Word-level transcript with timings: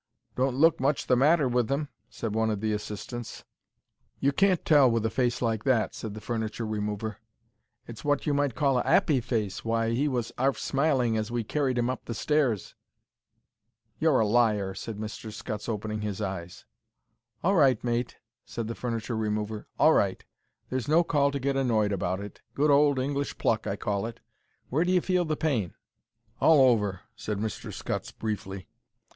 "Don't 0.35 0.55
look 0.55 0.79
much 0.79 1.05
the 1.05 1.15
matter 1.15 1.47
with 1.47 1.71
'im," 1.71 1.87
said 2.09 2.33
one 2.33 2.49
of 2.49 2.59
the 2.59 2.73
assistants. 2.73 3.43
"You 4.19 4.31
can't 4.31 4.65
tell 4.65 4.89
with 4.89 5.05
a 5.05 5.11
face 5.11 5.43
like 5.43 5.63
that," 5.65 5.93
said 5.93 6.15
the 6.15 6.19
furniture 6.19 6.65
remover. 6.65 7.19
"It's 7.87 8.03
wot 8.03 8.25
you 8.25 8.33
might 8.33 8.55
call 8.55 8.79
a 8.79 8.83
'appy 8.83 9.21
face. 9.21 9.63
Why, 9.63 9.91
he 9.91 10.07
was 10.07 10.31
'arf 10.39 10.57
smiling 10.57 11.17
as 11.17 11.29
we, 11.29 11.43
carried 11.43 11.77
'im 11.77 11.87
up 11.87 12.05
the 12.05 12.15
stairs." 12.15 12.73
"You're 13.99 14.19
a 14.19 14.25
liar," 14.25 14.73
said 14.73 14.97
Mr. 14.97 15.31
Scutts, 15.31 15.69
opening 15.69 16.01
his 16.01 16.19
eyes. 16.19 16.65
"All 17.43 17.53
right, 17.53 17.83
mate," 17.83 18.17
said 18.43 18.65
the 18.67 18.73
furniture 18.73 19.15
remover; 19.15 19.67
"all 19.77 19.93
right. 19.93 20.25
There's 20.71 20.87
no 20.87 21.03
call 21.03 21.29
to 21.29 21.39
get 21.39 21.55
annoyed 21.55 21.91
about 21.91 22.19
it. 22.19 22.41
Good 22.55 22.71
old 22.71 22.97
English 22.97 23.37
pluck, 23.37 23.67
I 23.67 23.75
call 23.75 24.07
it. 24.07 24.19
Where 24.69 24.83
d'you 24.83 24.99
feel 24.99 25.25
the 25.25 25.37
pain?" 25.37 25.75
"All 26.39 26.71
over," 26.71 27.01
said 27.15 27.37
Mr. 27.37 27.71
Scutts, 27.71 28.11
briefly. 28.11 28.67